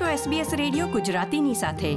છો 0.00 0.30
SBS 0.30 0.56
radio 0.56 0.86
ગુજરાતીની 0.86 1.54
સાથે. 1.54 1.94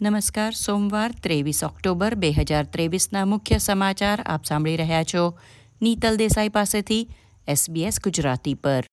નમસ્કાર, 0.00 0.52
સોમવાર 0.52 1.12
ત્રેવીસ 1.22 1.64
ઓક્ટોબર 1.64 2.14
બે 2.14 2.30
હજાર 2.30 2.64
ત્રેવીસના 2.64 3.24
મુખ્ય 3.24 3.58
સમાચાર 3.58 4.22
આપ 4.26 4.44
સાંભળી 4.44 4.76
રહ્યા 4.76 5.04
છો. 5.04 5.38
નીતલ 5.82 6.16
દેસાઈ 6.16 6.48
પાસેથી 6.48 7.08
SBS 7.48 8.02
ગુજરાતી 8.04 8.54
પર. 8.54 8.84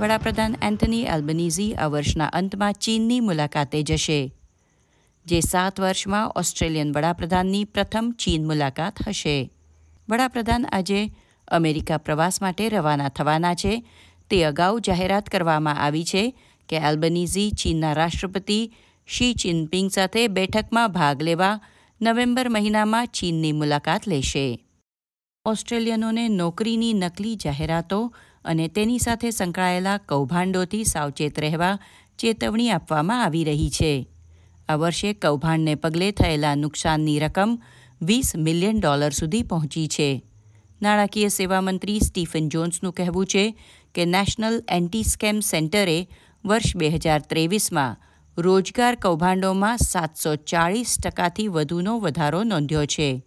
વડાપ્રધાન 0.00 0.54
એન્થની 0.62 1.02
એલ્બનીઝી 1.02 1.74
આ 1.74 1.86
વર્ષના 1.86 2.26
અંતમાં 2.26 2.72
ચીનની 2.72 3.20
મુલાકાતે 3.20 3.82
જશે, 3.82 4.34
જે 5.26 5.40
સાત 5.40 5.80
વર્ષમાં 5.80 6.28
ઓસ્ટ્રેલિયન 6.28 6.92
વડાપ્રધાનની 6.92 7.64
પ્રથમ 7.64 8.14
ચીન 8.18 8.46
મુલાકાત 8.46 9.08
હશે. 9.08 9.50
વડાપ્રધાન 10.08 10.66
આજે 10.72 11.10
અમેરિકા 11.48 11.98
પ્રવાસ 11.98 12.42
માટે 12.42 12.68
રવાના 12.68 13.08
થવાના 13.08 13.54
છે. 13.54 13.84
તે 14.30 14.44
અગાઉ 14.44 14.80
જાહેરાત 14.80 15.28
કરવામાં 15.28 15.76
આવી 15.76 16.04
છે 16.04 16.24
કે 16.68 16.76
એલ્બનીઝી 16.76 17.50
ચીનના 17.50 17.92
રાષ્ટ્રપતિ 17.92 18.72
શી 19.06 19.34
જિનપિંગ 19.34 19.90
સાથે 19.90 20.28
બેઠકમાં 20.28 20.92
ભાગ 20.92 21.22
લેવા 21.22 21.60
નવેમ્બર 22.02 22.48
મહિનામાં 22.48 23.06
ચીનની 23.06 23.52
મુલાકાત 23.52 24.08
લેશે. 24.08 24.64
ઓસ્ટ્રેલિયનોને 25.46 26.28
નોકરીની 26.28 26.92
નકલી 26.92 27.36
જાહેરાતો 27.36 28.14
અને 28.44 28.68
તેની 28.68 28.98
સાથે 28.98 29.30
સંકળાયેલા 29.30 29.98
કૌભાંડોથી 29.98 30.84
સાવચેત 30.84 31.40
રહેવા 31.40 31.78
ચેતવણી 32.18 32.70
આપવામાં 32.70 33.24
આવી 33.24 33.44
રહી 33.44 33.70
છે. 33.70 34.08
આ 34.68 34.74
વર્ષે 34.74 35.12
કૌભાંડને 35.12 35.74
પગલે 35.74 36.10
થયેલા 36.10 36.54
નુકસાનની 36.54 37.18
રકમ 37.18 37.58
વીસ 38.02 38.36
મિલિયન 38.36 38.80
ડોલર 38.80 39.10
સુધી 39.10 39.42
પહોંચી 39.42 39.88
છે. 39.88 40.24
નાણાકીય 40.82 41.28
સેવા 41.28 41.60
મંત્રી 41.60 42.00
સ્ટીફન 42.00 42.48
જોન્સનું 42.48 42.92
કહેવું 42.92 43.26
છે 43.26 43.56
કે 43.94 44.04
નેશનલ 44.04 44.62
એન્ટી 44.68 45.02
સ્કેમ 45.02 45.40
સેન્ટરે 45.40 46.08
વર્ષ 46.44 46.76
બે 46.76 46.88
હજાર 46.88 47.20
ત્રેવીસમાં 47.20 47.96
રોજગાર 48.38 48.94
કૌભાંડોમાં 48.94 49.78
સાતસો 49.78 50.36
ચાળીસ 50.36 50.96
ટકાથી 51.02 51.48
વધુનો 51.48 51.98
વધારો 51.98 52.42
નોંધ્યો 52.42 52.86
છે. 52.86 53.24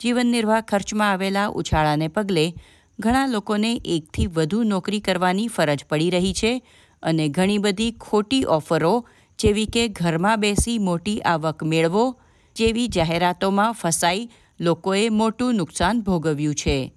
જીવન 0.00 0.26
નિર્વાહ 0.26 0.60
ખર્ચમાં 0.60 1.10
આવેલા 1.10 1.48
ઉછાળાને 1.48 2.08
પગલે 2.08 2.54
ઘણા 2.98 3.26
લોકોને 3.26 3.80
એકથી 3.84 4.26
વધુ 4.26 4.62
નોકરી 4.62 5.00
કરવાની 5.00 5.48
ફરજ 5.48 5.84
પડી 5.84 6.10
રહી 6.10 6.32
છે 6.32 6.62
અને 7.02 7.28
ઘણી 7.28 7.58
બધી 7.58 7.90
ખોટી 7.90 8.44
ઓફરો, 8.44 9.08
જેવી 9.38 9.66
કે 9.66 9.88
ઘરમાં 9.88 10.40
બેસી 10.40 10.78
મોટી 10.78 11.20
આવક 11.20 11.64
મેળવો, 11.64 12.20
જેવી 12.56 12.88
જાહેરાતોમાં 12.88 13.72
ફસાઈ 13.72 14.30
લોકોએ 14.60 15.08
મોટું 15.08 15.54
નુકસાન 15.54 16.00
ભોગવ્યું 16.00 16.54
છે. 16.54 16.92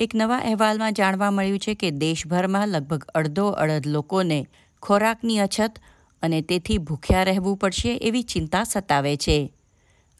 એક 0.00 0.10
નવા 0.14 0.36
અહેવાલમાં 0.36 0.92
જાણવા 0.92 1.30
મળ્યું 1.30 1.58
છે 1.58 1.74
કે 1.74 1.90
દેશભરમાં 1.90 2.68
લગભગ 2.68 3.04
અડધો 3.04 3.48
અડધ 3.48 3.86
લોકોને 3.86 4.46
ખોરાકની 4.82 5.38
અછત 5.38 5.78
અને 6.22 6.42
તેથી 6.42 6.78
ભૂખ્યા 6.78 7.22
રહેવું 7.22 7.56
પડશે 7.56 7.96
એવી 7.96 8.22
ચિંતા 8.22 8.64
સતાવે 8.64 9.16
છે. 9.16 9.54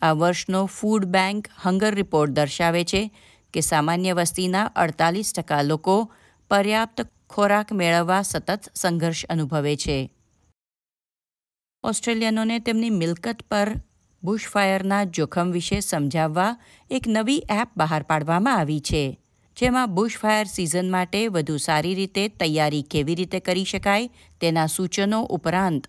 આ 0.02 0.12
વર્ષનો 0.12 0.66
ફૂડ 0.66 1.04
બેંક 1.04 1.48
હંગર 1.62 1.94
રિપોર્ટ 1.94 2.32
દર્શાવે 2.32 2.84
છે 2.84 3.10
કે 3.54 3.60
સામાન્ય 3.60 4.12
વસ્તીના 4.12 4.64
અડતાલીસ 4.64 5.32
ટકા 5.32 5.62
લોકો 5.62 6.12
પર્યાપ્ત 6.50 7.06
ખોરાક 7.30 7.72
મેળવવા 7.72 8.22
સતત 8.22 8.70
સંઘર્ષ 8.74 9.24
અનુભવે 9.24 9.76
છે. 9.76 9.98
ઓસ્ટ્રેલિયનોને 11.84 12.58
તેમની 12.58 12.90
મિલકત 12.90 13.42
પર 13.50 13.74
બુશફાયરના 14.22 15.04
જોખમ 15.04 15.50
વિશે 15.50 15.80
સમજાવવા 15.80 16.56
એક 16.90 17.08
નવી 17.08 17.42
એપ 17.50 17.68
બહાર 17.76 18.02
પાડવામાં 18.02 18.58
આવી 18.58 18.80
છે, 18.80 19.20
જેમાં 19.56 19.94
બુશફાયર 19.94 20.46
સિઝન 20.46 20.90
માટે 20.90 21.28
વધુ 21.28 21.56
સારી 21.56 21.94
રીતે 21.94 22.28
તૈયારી 22.28 22.82
કેવી 22.82 23.14
રીતે 23.14 23.40
કરી 23.40 23.64
શકાય 23.64 24.10
તેના 24.40 24.66
સૂચનો 24.66 25.22
ઉપરાંત 25.22 25.86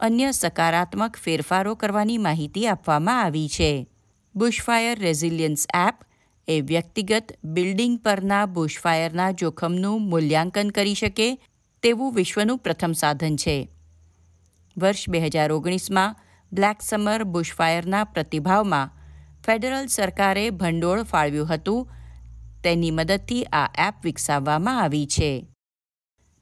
અન્ય 0.00 0.32
સકારાત્મક 0.32 1.16
ફેરફારો 1.16 1.74
કરવાની 1.74 2.18
માહિતી 2.18 2.66
આપવામાં 2.66 3.22
આવી 3.22 3.48
છે. 3.48 3.72
બુશફાયર 4.34 4.98
રેઝિલિયન્સ 4.98 5.66
એપ 5.74 6.03
એ 6.48 6.60
વ્યક્તિગત 6.60 7.32
બિલ્ડિંગ 7.44 7.98
પરના 7.98 8.46
બુશફાયરના 8.46 9.30
જોખમનું 9.30 10.00
મૂલ્યાંકન 10.00 10.70
કરી 10.70 10.94
શકે 10.94 11.38
તેવું 11.82 12.14
વિશ્વનું 12.14 12.58
પ્રથમ 12.58 12.92
સાધન 12.92 13.36
છે. 13.36 13.68
વર્ષ 14.78 15.08
બે 15.08 15.20
હજાર 15.20 15.52
ઓગણીસમાં 15.52 16.16
બ્લેક 16.52 16.82
સમર 16.82 17.24
બુશફાયરના 17.24 18.04
પ્રતિભાવમાં 18.04 18.90
ફેડરલ 19.46 19.86
સરકારે 19.86 20.50
ભંડોળ 20.50 21.02
ફાળવ્યું 21.02 21.48
હતું. 21.48 21.88
તેની 22.64 22.90
મદદથી 22.90 23.44
આ 23.44 23.70
એપ 23.78 23.94
વિકસાવવામાં 24.04 24.82
આવી 24.82 25.06
છે. 25.06 25.48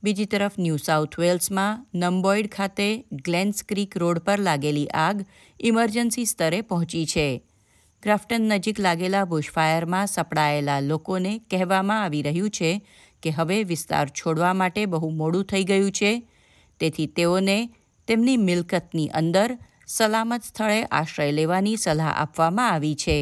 બીજી 0.02 0.24
તરફ 0.24 0.52
ન્યૂ 0.58 0.76
સાઉથ 0.76 1.18
વેલ્સમાં 1.18 1.86
નંબોઇડ 1.94 2.48
ખાતે 2.48 3.04
ગ્લેન્સ 3.12 3.64
ક્રીક 3.64 3.96
રોડ 3.96 4.18
પર 4.18 4.38
લાગેલી 4.40 4.86
આગ 4.86 5.26
ઇમરજન્સી 5.60 6.24
સ્તરે 6.24 6.60
પહોંચી 6.60 7.06
છે. 7.06 7.46
ગ્રાફ્ટન 8.02 8.48
નજીક 8.50 8.78
લાગેલા 8.78 9.24
બુશફાયરમાં 9.24 10.06
સપડાયેલા 10.06 10.80
લોકોને 10.80 11.32
કહેવામાં 11.50 12.00
આવી 12.02 12.22
રહ્યું 12.22 12.50
છે 12.50 12.70
કે 13.22 13.30
હવે 13.30 13.58
વિસ્તાર 13.64 14.06
છોડવા 14.10 14.54
માટે 14.54 14.86
બહુ 14.86 15.10
મોડું 15.10 15.44
થઈ 15.44 15.64
ગયું 15.64 15.92
છે. 15.92 16.12
તેથી 16.80 17.06
તેઓને 17.06 17.58
તેમની 18.08 18.36
મિલકતની 18.38 19.08
અંદર 19.14 19.50
સલામત 19.86 20.42
સ્થળે 20.42 20.80
આશ્રય 20.90 21.32
લેવાની 21.32 21.76
સલાહ 21.76 22.14
આપવામાં 22.14 22.72
આવી 22.72 22.94
છે. 22.94 23.18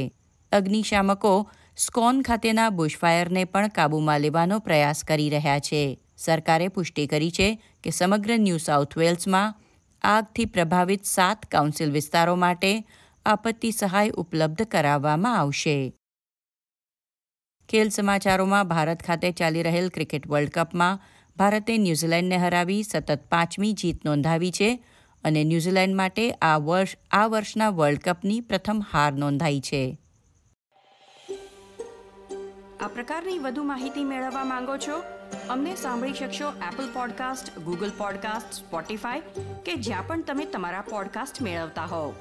અગ્નિશામકો 0.52 1.34
સ્કોન 1.76 2.22
ખાતેના 2.22 2.70
બુશફાયરને 2.70 3.44
પણ 3.44 3.68
કાબૂમાં 3.68 4.20
લેવાનો 4.20 4.58
પ્રયાસ 4.58 5.04
કરી 5.04 5.30
રહ્યા 5.30 5.58
છે. 5.58 5.82
સરકારે 6.16 6.68
પુષ્ટિ 6.68 7.06
કરી 7.06 7.30
છે 7.30 7.48
કે 7.82 7.90
સમગ્ર 7.90 8.38
ન્યૂ 8.38 8.58
સાઉથ 8.58 8.96
વેલ્સમાં 8.96 9.54
આગથી 10.04 10.44
પ્રભાવિત 10.46 11.04
સાત 11.04 11.46
કાઉન્સિલ 11.46 11.90
વિસ્તારો 11.90 12.34
માટે 12.36 12.72
આપત્તિ 13.30 13.70
સહાય 13.70 14.10
ઉપલબ્ધ 14.10 14.62
કરાવવામાં 14.62 15.38
આવશે. 15.38 15.94
ખેલ 17.68 17.88
સમાચારોમાં 17.88 18.68
ભારત 18.68 19.02
ખાતે 19.02 19.32
ચાલી 19.32 19.62
રહેલ 19.62 19.88
ક્રિકેટ 19.88 20.26
વર્લ્ડ 20.26 20.50
કપમાં 20.50 21.00
ભારતે 21.36 21.78
ન્યૂઝીલેન્ડને 21.78 22.36
હરાવી 22.36 22.82
સતત 22.82 23.20
પાંચમી 23.30 23.72
જીત 23.72 24.04
નોંધાવી 24.04 24.50
છે 24.50 24.84
અને 25.24 25.44
ન્યૂઝીલેન્ડ 25.44 25.96
માટે 25.96 26.30
આ 26.30 26.56
વર્ષ, 26.58 26.96
આ 27.10 27.26
વર્ષના 27.26 27.68
વર્લ્ડ 27.70 28.00
કપની 28.00 28.40
પ્રથમ 28.40 28.82
હાર 28.92 29.12
નોંધાઈ 29.12 29.60
છે. 29.60 29.98
આ 32.80 32.88
પ્રકારની 32.88 33.38
વધુ 33.38 33.62
માહિતી 33.62 34.04
મેળવવા 34.04 34.44
માંગો 34.44 34.76
છો? 34.76 35.02
અમને 35.48 35.76
સાંભળી 35.76 36.12
શકશો 36.12 36.48
Apple 36.48 36.90
podcast 36.92 37.58
Google 37.58 37.92
podcast 37.98 38.52
Spotify 38.52 39.20
કે 39.64 39.74
જ્યાં 39.74 40.06
પણ 40.06 40.22
તમે 40.22 40.44
તમારા 40.44 40.80
પોડકાસ્ટ 40.80 41.42
મેળવતા 41.42 41.84
હોવ. 41.84 42.14